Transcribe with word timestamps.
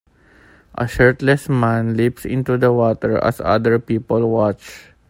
A 0.73 0.87
shirtless 0.87 1.47
man 1.47 1.95
leaps 1.95 2.25
into 2.25 2.57
the 2.57 2.73
water 2.73 3.19
as 3.19 3.39
other 3.39 3.77
people 3.77 4.27
watch. 4.31 4.93